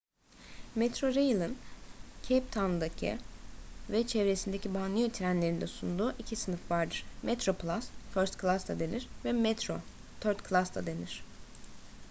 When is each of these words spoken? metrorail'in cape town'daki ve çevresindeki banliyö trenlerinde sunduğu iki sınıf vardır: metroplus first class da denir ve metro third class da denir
metrorail'in 0.75 1.57
cape 2.23 2.49
town'daki 2.51 3.17
ve 3.89 4.07
çevresindeki 4.07 4.73
banliyö 4.73 5.09
trenlerinde 5.11 5.67
sunduğu 5.67 6.13
iki 6.19 6.35
sınıf 6.35 6.71
vardır: 6.71 7.05
metroplus 7.23 7.85
first 8.13 8.41
class 8.41 8.67
da 8.67 8.79
denir 8.79 9.07
ve 9.25 9.31
metro 9.33 9.79
third 10.21 10.49
class 10.49 10.75
da 10.75 10.85
denir 10.87 11.23